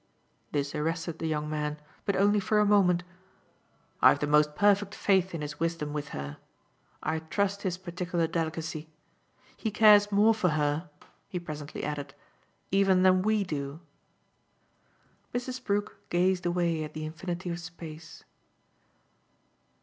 [0.51, 3.03] This arrested the young man, but only for a moment.
[4.01, 6.37] "I've the most perfect faith in his wisdom with her.
[7.03, 8.89] I trust his particular delicacy.
[9.55, 10.89] He cares more for her,"
[11.29, 12.15] he presently added,
[12.71, 13.79] "even than we do."
[15.35, 15.63] Mrs.
[15.63, 18.23] Brook gazed away at the infinite of space.